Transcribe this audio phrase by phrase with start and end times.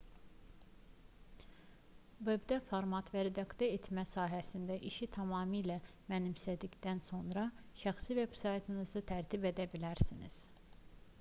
[2.29, 5.75] vebdə format və redaktə etmə sahəsində işi tamamilə
[6.13, 7.43] mənimsədikdən sonra
[7.83, 10.39] şəxsi veb-saytınızı tərtib edə bilərsiniz